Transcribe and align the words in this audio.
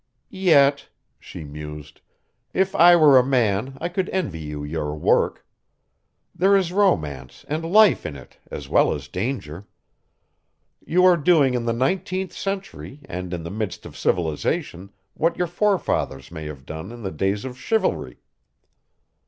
Yet," 0.31 0.89
she 1.19 1.43
mused, 1.43 2.01
"if 2.55 2.73
I 2.73 2.95
were 2.95 3.19
a 3.19 3.23
man 3.23 3.77
I 3.79 3.87
could 3.87 4.09
envy 4.09 4.39
you 4.39 4.63
your 4.63 4.95
work. 4.95 5.45
There 6.33 6.55
is 6.57 6.71
romance 6.71 7.45
and 7.47 7.71
life 7.71 8.03
in 8.03 8.15
it, 8.15 8.39
as 8.49 8.67
well 8.67 8.95
as 8.95 9.07
danger. 9.07 9.67
You 10.83 11.05
are 11.05 11.17
doing 11.17 11.53
in 11.53 11.65
the 11.65 11.71
nineteenth 11.73 12.33
century 12.33 13.01
and 13.05 13.31
in 13.31 13.43
the 13.43 13.51
midst 13.51 13.85
of 13.85 13.95
civilization 13.95 14.89
what 15.13 15.37
your 15.37 15.45
forefathers 15.45 16.31
may 16.31 16.45
have 16.47 16.65
done 16.65 16.91
in 16.91 17.03
the 17.03 17.11
days 17.11 17.45
of 17.45 17.55
chivalry." 17.55 18.23